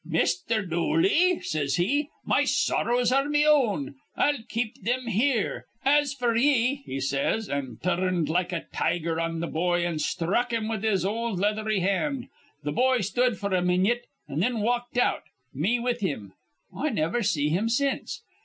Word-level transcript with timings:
'Misther 0.03 0.65
Dooley,' 0.65 1.41
says 1.41 1.75
he, 1.75 2.09
'my 2.25 2.43
sorrows 2.43 3.11
are 3.11 3.29
me 3.29 3.45
own. 3.45 3.93
I'll 4.17 4.39
keep 4.49 4.79
thim 4.79 5.05
here. 5.05 5.67
As 5.85 6.15
f'r 6.15 6.35
ye,' 6.35 6.81
he 6.87 6.99
says, 6.99 7.47
an' 7.47 7.77
tur 7.83 7.97
rned 7.97 8.27
like 8.27 8.51
a 8.51 8.65
tiger 8.73 9.19
on 9.21 9.39
th' 9.41 9.53
boy 9.53 9.85
an' 9.85 9.99
sthruck 9.99 10.49
him 10.51 10.67
with 10.67 10.81
his 10.83 11.05
ol' 11.05 11.35
leathery 11.35 11.81
hand. 11.81 12.29
Th' 12.65 12.73
boy 12.73 13.01
stood 13.01 13.33
f'r 13.33 13.55
a 13.55 13.61
minyit, 13.61 14.07
an' 14.27 14.39
thin 14.41 14.61
walked 14.61 14.97
out, 14.97 15.21
me 15.53 15.77
with 15.77 15.99
him. 15.99 16.33
I 16.75 16.89
niver 16.89 17.21
see 17.21 17.49
him 17.49 17.69
since. 17.69 18.23